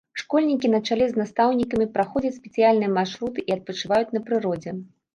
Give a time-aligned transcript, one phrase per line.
[0.19, 4.71] Школьнікі на чале з настаўнікамі праходзяць спецыяльныя маршруты і адпачываюць на прыродзе.